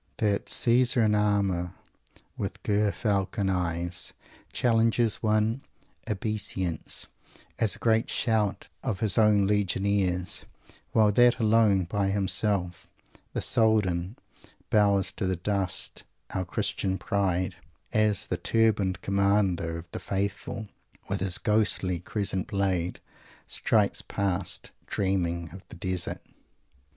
[0.17, 1.75] That "Caesar, in armour,
[2.35, 4.13] with Ger Falcon eyes,"
[4.51, 5.61] challenges one's
[6.09, 7.05] obeisance
[7.59, 10.43] as a great shout of his own legionaries,
[10.91, 12.87] while that "Alone, by himself,
[13.33, 14.17] the Soldan"
[14.71, 17.57] bows to the dust our Christian pride,
[17.93, 20.67] as the Turbaned Commander of the Faithful,
[21.09, 22.99] with his ghostly crescent blade,
[23.45, 26.23] strides past, dreaming of the Desert.